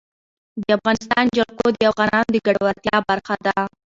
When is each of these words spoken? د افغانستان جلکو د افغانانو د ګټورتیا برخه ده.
د 0.61 0.63
افغانستان 0.77 1.25
جلکو 1.37 1.67
د 1.73 1.79
افغانانو 1.91 2.29
د 2.33 2.37
ګټورتیا 2.47 2.97
برخه 3.09 3.35
ده. 3.45 3.55